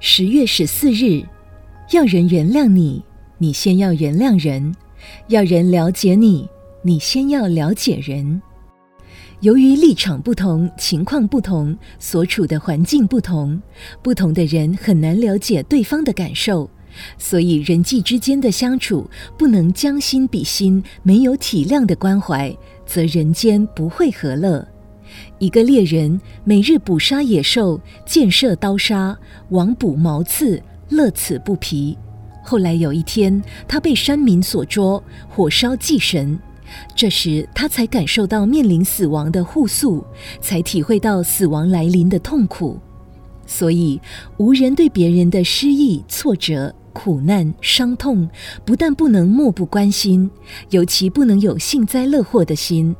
[0.00, 1.24] 十月十四日，
[1.90, 3.02] 要人原谅你，
[3.36, 4.72] 你先要原谅人；
[5.26, 6.48] 要人了解你，
[6.82, 8.40] 你先要了解人。
[9.40, 13.60] 由于立场不同、情况不同、所处的环境不同，
[14.00, 16.70] 不同的人很难了解对方的感受，
[17.18, 22.56] 所以人际之间的相处不能将心比心，没有体谅的关怀，
[22.86, 24.64] 则人间不会和乐。
[25.38, 29.16] 一个猎人每日捕杀野兽，箭射刀杀，
[29.50, 31.96] 网捕毛刺，乐此不疲。
[32.42, 36.38] 后来有一天，他被山民所捉，火烧祭神。
[36.94, 40.04] 这时，他才感受到面临死亡的互诉，
[40.40, 42.78] 才体会到死亡来临的痛苦。
[43.46, 44.00] 所以，
[44.36, 48.28] 无人对别人的失意、挫折、苦难、伤痛，
[48.64, 50.30] 不但不能漠不关心，
[50.68, 52.94] 尤其不能有幸灾乐祸的心。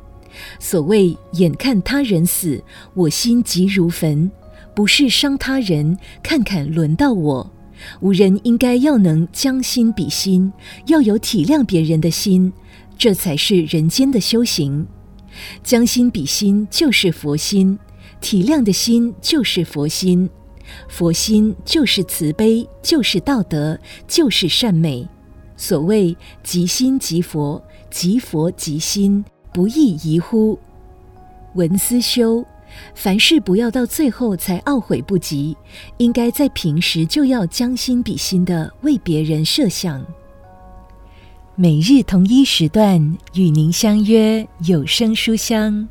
[0.59, 4.29] 所谓“眼看他人死，我心急如焚”，
[4.75, 7.51] 不是伤他人，看看轮到我。
[8.01, 10.51] 吾人应该要能将心比心，
[10.87, 12.51] 要有体谅别人的心，
[12.97, 14.85] 这才是人间的修行。
[15.63, 17.79] 将心比心就是佛心，
[18.19, 20.29] 体谅的心就是佛心，
[20.89, 25.07] 佛心就是慈悲，就是道德，就是善美。
[25.55, 29.23] 所谓“即心即佛，即佛即心”。
[29.51, 30.57] 不亦宜乎？
[31.55, 32.45] 文思修，
[32.93, 35.57] 凡事不要到最后才懊悔不及，
[35.97, 40.05] 应该在平时就要将心比心的为别人设想。
[41.55, 45.89] 每日同一时段与您相约有声书香。